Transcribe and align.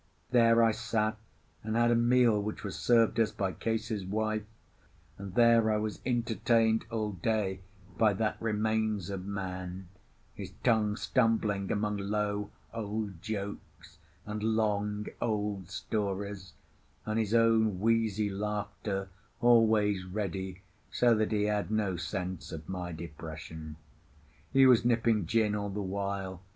There 0.31 0.63
I 0.63 0.71
sat 0.71 1.15
and 1.63 1.75
had 1.75 1.91
a 1.91 1.95
meal 1.95 2.41
which 2.41 2.63
was 2.63 2.75
served 2.75 3.19
us 3.19 3.31
by 3.31 3.51
Case's 3.51 4.03
wife; 4.03 4.47
and 5.19 5.35
there 5.35 5.71
I 5.71 5.77
was 5.77 5.99
entertained 6.07 6.85
all 6.89 7.11
day 7.11 7.59
by 7.99 8.13
that 8.13 8.41
remains 8.41 9.11
of 9.11 9.27
man, 9.27 9.89
his 10.33 10.53
tongue 10.63 10.95
stumbling 10.95 11.71
among 11.71 11.97
low 11.97 12.49
old 12.73 13.21
jokes 13.21 13.99
and 14.25 14.41
long 14.41 15.05
old 15.21 15.69
stories, 15.69 16.53
and 17.05 17.19
his 17.19 17.35
own 17.35 17.79
wheezy 17.79 18.27
laughter 18.31 19.07
always 19.39 20.03
ready, 20.03 20.63
so 20.89 21.13
that 21.13 21.31
he 21.31 21.43
had 21.43 21.69
no 21.69 21.95
sense 21.95 22.51
of 22.51 22.67
my 22.67 22.91
depression. 22.91 23.75
He 24.51 24.65
was 24.65 24.83
nipping 24.83 25.27
gin 25.27 25.53
all 25.53 25.69
the 25.69 25.79
while. 25.79 26.41